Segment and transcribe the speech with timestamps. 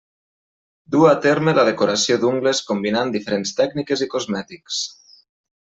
[0.95, 4.83] Duu a terme la decoració d'ungles combinant diferents tècniques i cosmètics.